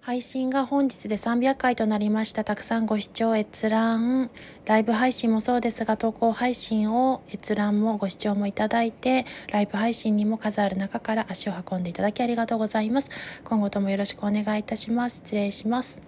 [0.00, 2.42] 配信が本日で300回となりました。
[2.42, 4.30] たくさんご視聴閲覧、
[4.64, 13.10] ライブ配信もそうですが、投稿配信を閲覧もご視聴もいただいて、ライブ配信にも数ある中から足を運んでいただきありがとうございます。
[13.44, 15.16] 今後ともよろしくお願いいたします。
[15.16, 16.07] 失礼します。